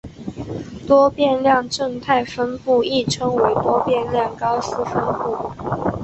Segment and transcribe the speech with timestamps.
[0.87, 5.47] 多变量正态分布亦称为多变量高斯分布。